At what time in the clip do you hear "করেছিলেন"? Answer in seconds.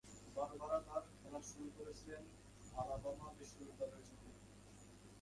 1.77-2.23